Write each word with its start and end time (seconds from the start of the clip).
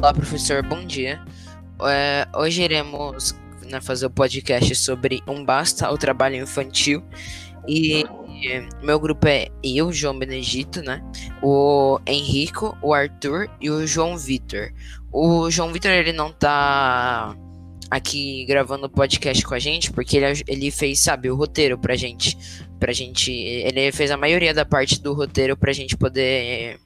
Olá, 0.00 0.14
professor, 0.14 0.62
bom 0.62 0.84
dia. 0.84 1.20
É, 1.82 2.24
hoje 2.36 2.62
iremos 2.62 3.34
né, 3.68 3.80
fazer 3.80 4.06
o 4.06 4.08
um 4.08 4.12
podcast 4.12 4.72
sobre 4.76 5.20
um 5.26 5.44
basta 5.44 5.88
ao 5.88 5.98
trabalho 5.98 6.36
infantil. 6.36 7.02
E 7.66 8.04
meu 8.80 9.00
grupo 9.00 9.26
é 9.26 9.48
eu, 9.60 9.92
João 9.92 10.16
Benedito, 10.16 10.82
né? 10.82 11.02
O 11.42 11.98
Henrico, 12.06 12.78
o 12.80 12.94
Arthur 12.94 13.50
e 13.60 13.68
o 13.70 13.84
João 13.88 14.16
Vitor. 14.16 14.72
O 15.12 15.50
João 15.50 15.72
Vitor 15.72 15.90
ele 15.90 16.12
não 16.12 16.30
tá 16.30 17.36
aqui 17.90 18.44
gravando 18.46 18.86
o 18.86 18.90
podcast 18.90 19.44
com 19.44 19.54
a 19.54 19.58
gente 19.58 19.90
porque 19.90 20.16
ele, 20.16 20.44
ele 20.46 20.70
fez, 20.70 21.00
sabe, 21.00 21.28
o 21.28 21.34
roteiro 21.34 21.76
pra 21.76 21.96
gente. 21.96 22.38
Pra 22.78 22.92
gente. 22.92 23.32
Ele 23.32 23.90
fez 23.90 24.12
a 24.12 24.16
maioria 24.16 24.54
da 24.54 24.64
parte 24.64 25.02
do 25.02 25.12
roteiro 25.12 25.56
pra 25.56 25.72
gente 25.72 25.96
poder 25.96 26.78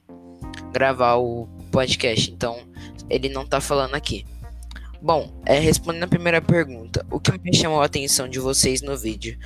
gravar 0.73 1.17
o 1.17 1.47
podcast. 1.71 2.31
Então, 2.31 2.72
ele 3.13 3.29
não 3.29 3.45
tá 3.45 3.61
falando 3.61 3.95
aqui. 3.95 4.25
Bom, 5.01 5.41
é, 5.45 5.59
respondendo 5.59 6.03
a 6.03 6.07
primeira 6.07 6.41
pergunta, 6.41 7.05
o 7.11 7.19
que 7.19 7.37
me 7.39 7.53
chamou 7.53 7.81
a 7.81 7.85
atenção 7.85 8.27
de 8.27 8.39
vocês 8.39 8.81
no 8.81 8.97
vídeo? 8.97 9.37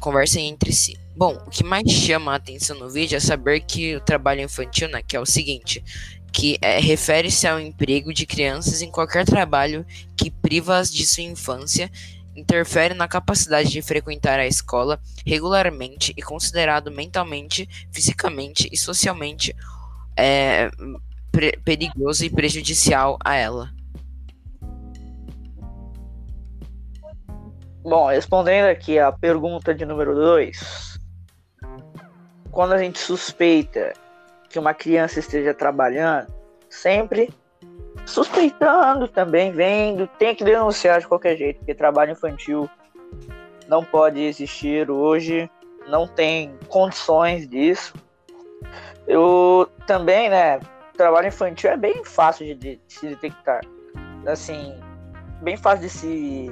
Conversem 0.00 0.48
entre 0.48 0.72
si. 0.72 0.98
Bom, 1.14 1.34
o 1.46 1.50
que 1.50 1.62
mais 1.62 1.90
chama 1.90 2.32
a 2.32 2.36
atenção 2.36 2.78
no 2.78 2.90
vídeo 2.90 3.16
é 3.16 3.20
saber 3.20 3.60
que 3.60 3.96
o 3.96 4.00
trabalho 4.00 4.40
infantil, 4.40 4.88
né, 4.88 5.02
que 5.02 5.16
é 5.16 5.20
o 5.20 5.26
seguinte, 5.26 5.84
que 6.32 6.58
é, 6.60 6.78
refere-se 6.78 7.46
ao 7.46 7.60
emprego 7.60 8.12
de 8.12 8.26
crianças 8.26 8.82
em 8.82 8.90
qualquer 8.90 9.24
trabalho 9.24 9.86
que 10.16 10.30
priva-as 10.30 10.90
de 10.90 11.06
sua 11.06 11.24
infância, 11.24 11.90
interfere 12.34 12.94
na 12.94 13.08
capacidade 13.08 13.70
de 13.70 13.80
frequentar 13.80 14.38
a 14.38 14.46
escola 14.46 15.00
regularmente 15.26 16.12
e 16.16 16.22
considerado 16.22 16.90
mentalmente, 16.90 17.68
fisicamente 17.90 18.68
e 18.70 18.76
socialmente 18.76 19.54
é, 20.16 20.70
perigoso 21.64 22.24
e 22.24 22.30
prejudicial 22.30 23.18
a 23.24 23.34
ela. 23.34 23.70
Bom, 27.82 28.08
respondendo 28.08 28.66
aqui 28.66 28.98
a 28.98 29.12
pergunta 29.12 29.72
de 29.72 29.84
número 29.84 30.14
2, 30.14 30.98
quando 32.50 32.72
a 32.72 32.78
gente 32.78 32.98
suspeita 32.98 33.92
que 34.48 34.58
uma 34.58 34.74
criança 34.74 35.20
esteja 35.20 35.54
trabalhando, 35.54 36.26
sempre 36.68 37.32
suspeitando 38.04 39.06
também, 39.06 39.52
vendo, 39.52 40.06
tem 40.18 40.34
que 40.34 40.42
denunciar 40.44 41.00
de 41.00 41.06
qualquer 41.06 41.36
jeito, 41.36 41.58
porque 41.58 41.74
trabalho 41.74 42.12
infantil 42.12 42.68
não 43.68 43.84
pode 43.84 44.20
existir 44.20 44.90
hoje, 44.90 45.50
não 45.88 46.06
tem 46.06 46.56
condições 46.68 47.48
disso. 47.48 47.94
Eu 49.06 49.68
também, 49.86 50.28
né, 50.28 50.60
trabalho 50.96 51.28
infantil 51.28 51.70
é 51.70 51.76
bem 51.76 52.04
fácil 52.04 52.46
de, 52.46 52.54
de, 52.54 52.80
se 52.88 53.08
detectar. 53.08 53.60
Assim, 54.26 54.78
bem 55.42 55.56
fácil 55.56 55.82
de 55.82 55.88
se 55.90 56.50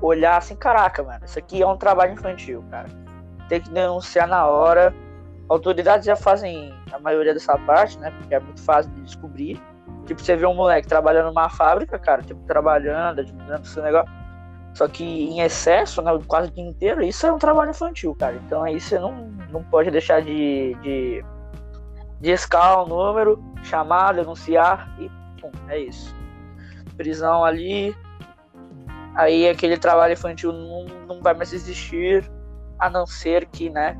olhar 0.00 0.36
assim, 0.36 0.54
caraca, 0.54 1.02
mano, 1.02 1.24
isso 1.24 1.38
aqui 1.38 1.62
é 1.62 1.66
um 1.66 1.76
trabalho 1.76 2.12
infantil, 2.12 2.64
cara. 2.70 2.88
Tem 3.48 3.60
que 3.60 3.70
denunciar 3.70 4.28
na 4.28 4.46
hora. 4.46 4.94
Autoridades 5.48 6.06
já 6.06 6.14
fazem 6.14 6.74
a 6.92 6.98
maioria 6.98 7.32
dessa 7.32 7.58
parte, 7.58 7.98
né? 7.98 8.10
Porque 8.10 8.34
é 8.34 8.40
muito 8.40 8.62
fácil 8.62 8.92
de 8.92 9.00
descobrir. 9.00 9.60
Tipo, 10.06 10.20
você 10.22 10.36
vê 10.36 10.46
um 10.46 10.54
moleque 10.54 10.86
trabalhando 10.86 11.26
numa 11.26 11.48
fábrica, 11.48 11.98
cara, 11.98 12.22
tipo, 12.22 12.40
trabalhando, 12.46 13.20
administrando 13.20 13.62
esse 13.62 13.80
negócio. 13.80 14.12
Só 14.74 14.86
que 14.86 15.04
em 15.04 15.40
excesso, 15.40 16.00
né, 16.02 16.12
quase 16.26 16.48
o 16.48 16.50
dia 16.52 16.64
inteiro, 16.64 17.02
isso 17.02 17.26
é 17.26 17.32
um 17.32 17.38
trabalho 17.38 17.70
infantil, 17.70 18.14
cara. 18.14 18.36
Então 18.46 18.62
aí 18.62 18.80
você 18.80 18.98
não, 18.98 19.12
não 19.50 19.62
pode 19.62 19.90
deixar 19.90 20.22
de, 20.22 20.74
de 20.82 21.24
discar 22.20 22.82
o 22.82 22.86
número, 22.86 23.42
chamar, 23.62 24.14
denunciar 24.14 24.94
e 24.98 25.08
pum, 25.40 25.50
é 25.68 25.78
isso. 25.78 26.14
Prisão 26.96 27.44
ali. 27.44 27.96
Aí 29.14 29.48
aquele 29.48 29.76
trabalho 29.76 30.12
infantil 30.12 30.52
não, 30.52 30.84
não 31.06 31.22
vai 31.22 31.34
mais 31.34 31.52
existir, 31.52 32.30
a 32.78 32.88
não 32.88 33.06
ser 33.06 33.46
que, 33.46 33.68
né, 33.68 33.96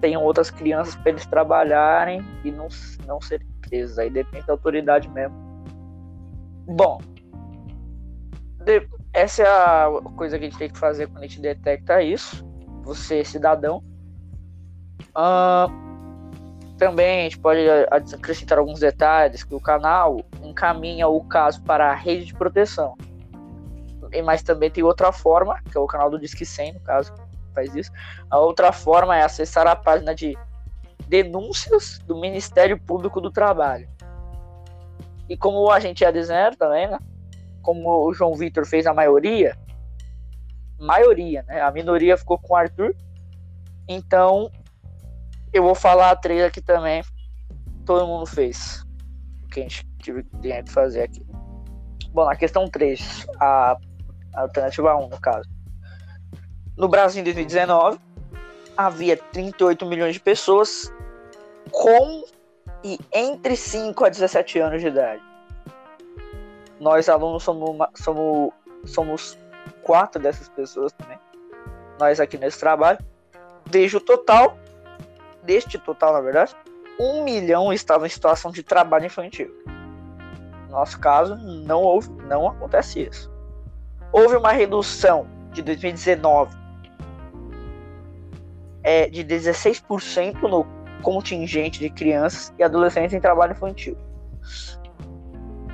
tenham 0.00 0.22
outras 0.22 0.50
crianças 0.50 0.94
para 0.96 1.10
eles 1.10 1.26
trabalharem 1.26 2.24
e 2.44 2.50
não, 2.50 2.68
não 3.06 3.20
serem 3.20 3.46
presos. 3.60 3.98
Aí 3.98 4.10
depende 4.10 4.46
da 4.46 4.54
autoridade 4.54 5.08
mesmo. 5.10 5.34
Bom, 6.66 6.98
de, 8.64 8.88
essa 9.12 9.42
é 9.42 9.46
a 9.46 9.90
coisa 10.16 10.38
que 10.38 10.46
a 10.46 10.48
gente 10.48 10.58
tem 10.58 10.70
que 10.70 10.78
fazer 10.78 11.06
quando 11.06 11.24
a 11.24 11.26
gente 11.26 11.40
detecta 11.40 12.02
isso. 12.02 12.44
Você, 12.82 13.24
cidadão. 13.24 13.82
Uh, 15.16 15.83
também 16.76 17.20
a 17.20 17.22
gente 17.24 17.38
pode 17.38 17.60
acrescentar 17.90 18.58
alguns 18.58 18.80
detalhes 18.80 19.44
que 19.44 19.54
o 19.54 19.60
canal 19.60 20.20
encaminha 20.42 21.06
o 21.08 21.22
caso 21.24 21.62
para 21.62 21.90
a 21.90 21.94
rede 21.94 22.26
de 22.26 22.34
proteção. 22.34 22.96
Mas 24.24 24.42
também 24.42 24.70
tem 24.70 24.82
outra 24.82 25.12
forma, 25.12 25.60
que 25.70 25.76
é 25.76 25.80
o 25.80 25.86
canal 25.86 26.10
do 26.10 26.18
Disque 26.18 26.44
100, 26.44 26.74
no 26.74 26.80
caso, 26.80 27.12
faz 27.54 27.74
isso. 27.74 27.90
A 28.30 28.38
outra 28.38 28.72
forma 28.72 29.16
é 29.16 29.22
acessar 29.22 29.66
a 29.66 29.76
página 29.76 30.14
de 30.14 30.36
denúncias 31.08 31.98
do 32.06 32.16
Ministério 32.20 32.78
Público 32.80 33.20
do 33.20 33.30
Trabalho. 33.30 33.88
E 35.28 35.36
como 35.36 35.70
a 35.70 35.80
gente 35.80 36.04
é 36.04 36.12
dizendo 36.12 36.56
também, 36.56 36.88
né? 36.88 36.98
Como 37.62 38.06
o 38.06 38.12
João 38.12 38.34
Vitor 38.34 38.66
fez 38.66 38.86
a 38.86 38.92
maioria, 38.92 39.56
maioria, 40.78 41.42
né? 41.44 41.60
A 41.62 41.70
minoria 41.70 42.16
ficou 42.16 42.38
com 42.38 42.52
o 42.52 42.56
Arthur. 42.56 42.94
Então, 43.88 44.50
eu 45.54 45.62
vou 45.62 45.74
falar 45.74 46.16
três 46.16 46.42
aqui 46.42 46.60
também. 46.60 47.04
Todo 47.86 48.08
mundo 48.08 48.26
fez. 48.26 48.84
O 49.44 49.48
que 49.48 49.60
a 49.60 49.62
gente 49.62 49.86
tive 50.02 50.24
que 50.24 50.70
fazer 50.70 51.02
aqui. 51.02 51.24
Bom, 52.10 52.26
na 52.26 52.34
questão 52.34 52.68
3, 52.68 53.26
a, 53.40 53.76
a 54.34 54.40
alternativa 54.42 54.96
1, 54.96 55.08
no 55.08 55.20
caso. 55.20 55.48
No 56.76 56.88
Brasil, 56.88 57.20
em 57.20 57.24
2019, 57.24 58.00
havia 58.76 59.16
38 59.16 59.86
milhões 59.86 60.14
de 60.14 60.20
pessoas 60.20 60.92
com 61.70 62.24
e 62.82 62.98
entre 63.12 63.56
5 63.56 64.04
a 64.04 64.08
17 64.08 64.58
anos 64.58 64.80
de 64.80 64.88
idade. 64.88 65.22
Nós, 66.80 67.08
alunos, 67.08 67.44
somos, 67.44 67.70
uma, 67.70 67.88
somos, 67.94 68.52
somos 68.84 69.38
quatro 69.82 70.20
dessas 70.20 70.48
pessoas 70.48 70.92
também. 70.92 71.18
Nós 71.98 72.18
aqui 72.18 72.36
nesse 72.36 72.58
trabalho. 72.58 72.98
Veja 73.66 73.98
o 73.98 74.00
total 74.00 74.58
deste 75.44 75.78
total, 75.78 76.12
na 76.12 76.20
verdade, 76.20 76.54
um 76.98 77.24
milhão 77.24 77.72
estavam 77.72 78.06
em 78.06 78.10
situação 78.10 78.50
de 78.50 78.62
trabalho 78.62 79.06
infantil. 79.06 79.50
No 80.66 80.72
nosso 80.72 80.98
caso, 80.98 81.36
não 81.36 81.82
houve, 81.82 82.10
não 82.28 82.48
acontece 82.48 83.02
isso. 83.02 83.32
Houve 84.12 84.36
uma 84.36 84.52
redução 84.52 85.26
de 85.52 85.62
2019 85.62 86.56
é, 88.82 89.08
de 89.08 89.24
16% 89.24 90.42
no 90.42 90.66
contingente 91.02 91.80
de 91.80 91.90
crianças 91.90 92.52
e 92.58 92.62
adolescentes 92.62 93.14
em 93.14 93.20
trabalho 93.20 93.52
infantil. 93.52 93.96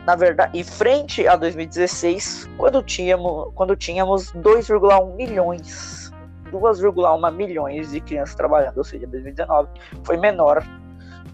Na 0.06 0.16
verdade, 0.16 0.58
e 0.58 0.64
frente 0.64 1.26
a 1.26 1.36
2016, 1.36 2.48
quando 2.56 2.82
tínhamos, 2.82 3.52
quando 3.54 3.76
tínhamos 3.76 4.32
2,1 4.32 5.14
milhões 5.14 6.09
2,1 6.50 7.34
milhões 7.34 7.90
de 7.90 8.00
crianças 8.00 8.34
trabalhando, 8.34 8.78
ou 8.78 8.84
seja, 8.84 9.06
2019 9.06 9.68
foi 10.04 10.16
menor 10.16 10.62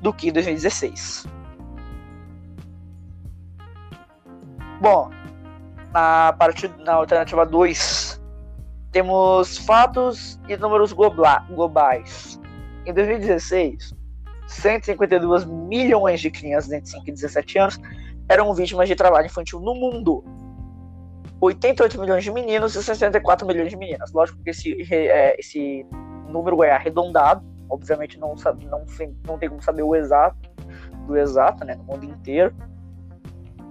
do 0.00 0.12
que 0.12 0.30
2016. 0.30 1.26
Bom, 4.80 5.10
na 5.92 6.34
parte 6.34 6.68
na 6.84 6.94
alternativa 6.94 7.46
2, 7.46 8.20
temos 8.92 9.58
fatos 9.58 10.38
e 10.48 10.56
números 10.56 10.92
globais. 10.92 12.40
Em 12.84 12.92
2016, 12.92 13.94
152 14.46 15.44
milhões 15.44 16.20
de 16.20 16.30
crianças 16.30 16.72
entre 16.72 16.90
5 16.90 17.04
e 17.08 17.12
17 17.12 17.58
anos 17.58 17.80
eram 18.28 18.52
vítimas 18.54 18.88
de 18.88 18.94
trabalho 18.94 19.26
infantil 19.26 19.60
no 19.60 19.74
mundo. 19.74 20.24
88 21.40 22.00
milhões 22.00 22.24
de 22.24 22.32
meninos 22.32 22.74
e 22.74 22.82
64 22.82 23.46
milhões 23.46 23.70
de 23.70 23.76
meninas. 23.76 24.12
Lógico 24.12 24.42
que 24.42 24.50
esse, 24.50 24.76
é, 24.92 25.38
esse 25.38 25.86
número 26.28 26.62
é 26.62 26.72
arredondado, 26.72 27.44
obviamente 27.68 28.18
não, 28.18 28.36
sabe, 28.36 28.66
não, 28.66 28.84
não 29.26 29.38
tem 29.38 29.48
como 29.48 29.62
saber 29.62 29.82
o 29.82 29.94
exato 29.94 30.36
do 31.06 31.16
exato, 31.16 31.64
né, 31.64 31.74
no 31.74 31.84
mundo 31.84 32.04
inteiro. 32.04 32.54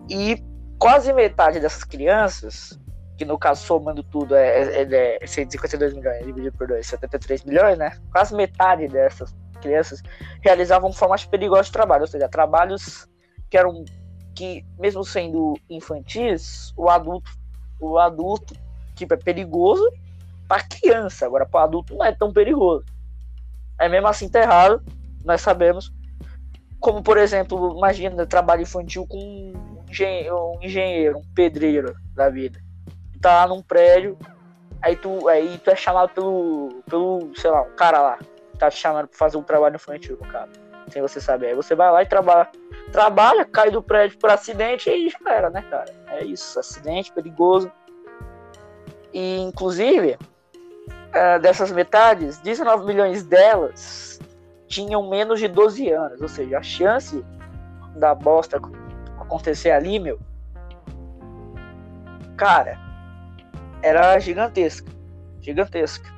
E 0.10 0.42
quase 0.78 1.12
metade 1.12 1.60
dessas 1.60 1.84
crianças, 1.84 2.80
que 3.18 3.26
no 3.26 3.38
caso 3.38 3.66
somando 3.66 4.04
tudo 4.04 4.36
é, 4.36 4.84
é, 4.84 5.18
é 5.22 5.28
152 5.28 5.94
milhões 5.94 6.26
dividido 6.26 6.58
por 6.58 6.68
2, 6.68 6.86
73 6.86 7.44
milhões, 7.44 7.78
né? 7.78 7.98
Quase 8.12 8.36
metade 8.36 8.88
dessas 8.88 9.36
crianças 9.62 10.02
realizavam 10.42 10.94
formas 10.94 11.26
perigosas 11.26 11.68
de 11.68 11.72
trabalho, 11.72 12.02
ou 12.02 12.08
seja, 12.08 12.30
trabalhos 12.30 13.08
que 13.50 13.58
eram 13.58 13.84
que 14.36 14.66
mesmo 14.78 15.04
sendo 15.04 15.58
infantis, 15.70 16.74
o 16.76 16.90
adulto 16.90 17.32
o 17.80 17.98
adulto, 17.98 18.56
tipo, 18.96 19.14
é 19.14 19.18
perigoso 19.18 19.88
para 20.48 20.64
criança, 20.64 21.26
agora 21.26 21.46
para 21.46 21.64
adulto 21.64 21.96
não 21.96 22.06
é 22.06 22.12
tão 22.12 22.32
perigoso. 22.32 22.86
É 23.80 23.90
mesmo 23.90 24.08
assim 24.08 24.30
tá 24.30 24.42
errado, 24.42 24.82
nós 25.24 25.42
sabemos. 25.42 25.92
Como, 26.80 27.02
por 27.02 27.18
exemplo, 27.18 27.76
imagina 27.78 28.26
trabalho 28.26 28.62
infantil 28.62 29.08
com 29.08 29.18
um 29.18 30.60
engenheiro, 30.62 31.18
um 31.18 31.34
pedreiro 31.34 31.96
da 32.14 32.30
vida. 32.30 32.60
Tá 33.22 33.42
lá 33.42 33.48
num 33.48 33.62
prédio, 33.62 34.18
aí 34.82 34.96
tu, 34.96 35.28
aí 35.28 35.58
tu 35.58 35.70
é 35.72 35.76
chamado 35.76 36.10
pelo, 36.10 36.84
pelo, 36.88 37.32
sei 37.36 37.50
lá, 37.50 37.64
um 37.64 37.76
cara 37.76 38.02
lá, 38.02 38.20
tá 38.60 38.70
te 38.70 38.78
chamando 38.78 39.08
pra 39.08 39.18
fazer 39.18 39.38
um 39.38 39.44
trabalho 39.44 39.76
infantil 39.76 40.18
no 40.22 40.28
cara. 40.28 40.50
Sem 40.90 41.02
você 41.02 41.20
saber. 41.20 41.48
Aí 41.48 41.56
você 41.56 41.76
vai 41.76 41.92
lá 41.92 42.04
e 42.04 42.06
trabalha, 42.06 42.50
trabalha, 42.92 43.46
cai 43.46 43.72
do 43.72 43.82
prédio 43.82 44.18
por 44.20 44.30
acidente 44.30 44.90
e 44.90 45.10
já 45.10 45.18
era, 45.34 45.50
né, 45.50 45.64
cara? 45.70 45.92
É 46.08 46.24
isso, 46.24 46.60
acidente 46.60 47.12
perigoso. 47.12 47.72
E, 49.14 49.40
inclusive, 49.40 50.18
uh, 50.90 51.40
dessas 51.42 51.72
metades, 51.72 52.38
19 52.40 52.86
milhões 52.86 53.24
delas 53.24 54.20
tinham 54.68 55.10
menos 55.10 55.40
de 55.40 55.48
12 55.48 55.90
anos. 55.90 56.22
Ou 56.22 56.28
seja, 56.28 56.60
a 56.60 56.64
chance 56.64 57.26
da 57.96 58.14
bosta 58.14 58.58
acontecer 59.20 59.72
ali, 59.72 60.00
meu, 60.00 60.20
cara, 62.38 62.78
era 63.82 64.20
gigantesca. 64.20 64.92
Gigantesca. 65.42 66.14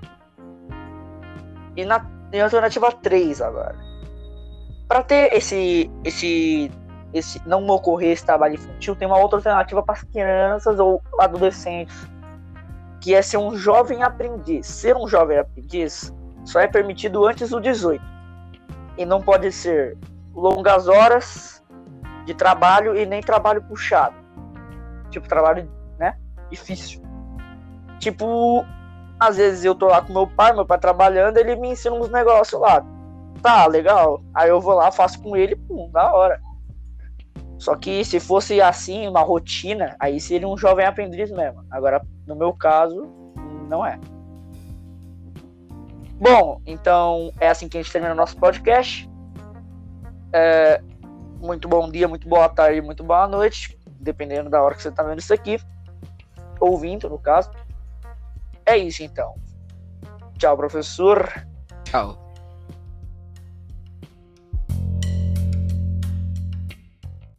E 1.76 1.86
na 1.86 2.18
em 2.32 2.42
alternativa 2.42 2.92
3 2.92 3.42
agora. 3.42 3.87
Para 4.88 5.04
ter 5.04 5.34
esse, 5.34 5.92
esse, 6.04 6.72
esse 7.14 7.42
não 7.46 7.66
ocorrer 7.68 8.12
esse 8.12 8.26
trabalho 8.26 8.56
infantil, 8.56 8.96
tem 8.96 9.08
uma 9.08 9.20
outra 9.20 9.38
alternativa 9.38 9.84
para 9.84 9.96
as 9.96 10.04
crianças 10.04 10.80
ou 10.80 11.02
adolescentes 11.20 12.08
que 13.02 13.14
é 13.14 13.22
ser 13.22 13.38
um 13.38 13.56
jovem 13.56 14.04
aprendiz. 14.04 14.68
Ser 14.68 14.96
um 14.96 15.08
jovem 15.08 15.38
aprendiz 15.38 16.14
só 16.46 16.60
é 16.60 16.68
permitido 16.68 17.26
antes 17.26 17.50
do 17.50 17.60
18. 17.60 18.04
E 18.98 19.06
não 19.06 19.22
pode 19.22 19.52
ser 19.52 19.98
longas 20.34 20.88
horas 20.88 21.64
de 22.26 22.34
trabalho 22.34 22.96
e 22.96 23.06
nem 23.06 23.22
trabalho 23.22 23.62
puxado. 23.64 24.16
Tipo, 25.10 25.28
trabalho, 25.28 25.70
né? 25.98 26.18
Difícil. 26.50 27.02
Tipo, 28.00 28.66
às 29.20 29.38
vezes 29.38 29.64
eu 29.64 29.76
tô 29.76 29.88
lá 29.88 30.02
com 30.02 30.14
meu 30.14 30.28
pai, 30.28 30.54
meu 30.54 30.66
pai 30.66 30.78
trabalhando, 30.78 31.38
ele 31.38 31.56
me 31.56 31.70
ensina 31.70 31.96
uns 31.96 32.10
negócios 32.10 32.60
lá. 32.60 32.84
Tá, 33.48 33.66
legal. 33.66 34.22
Aí 34.34 34.50
eu 34.50 34.60
vou 34.60 34.74
lá, 34.74 34.92
faço 34.92 35.22
com 35.22 35.34
ele, 35.34 35.56
pum, 35.56 35.90
da 35.90 36.14
hora. 36.14 36.42
Só 37.58 37.78
que 37.78 38.04
se 38.04 38.20
fosse 38.20 38.60
assim, 38.60 39.08
uma 39.08 39.22
rotina, 39.22 39.96
aí 40.02 40.20
seria 40.20 40.50
um 40.50 40.58
jovem 40.58 40.86
aprendiz 40.86 41.32
mesmo. 41.32 41.66
Agora, 41.72 42.06
no 42.26 42.36
meu 42.36 42.52
caso, 42.52 43.08
não 43.70 43.86
é. 43.86 43.98
Bom, 46.20 46.60
então 46.66 47.32
é 47.40 47.48
assim 47.48 47.70
que 47.70 47.78
a 47.78 47.82
gente 47.82 47.90
termina 47.90 48.14
o 48.14 48.18
nosso 48.18 48.36
podcast. 48.36 49.10
É, 50.34 50.82
muito 51.40 51.70
bom 51.70 51.90
dia, 51.90 52.06
muito 52.06 52.28
boa 52.28 52.50
tarde, 52.50 52.82
muito 52.82 53.02
boa 53.02 53.30
noite, 53.30 53.80
dependendo 53.98 54.50
da 54.50 54.62
hora 54.62 54.76
que 54.76 54.82
você 54.82 54.90
está 54.90 55.04
vendo 55.04 55.20
isso 55.20 55.34
aqui. 55.34 55.58
Ouvindo, 56.60 57.10
no 57.10 57.18
caso. 57.18 57.50
É 58.66 58.76
isso 58.76 59.04
então. 59.04 59.36
Tchau, 60.38 60.58
professor. 60.58 61.48
Tchau. 61.86 62.27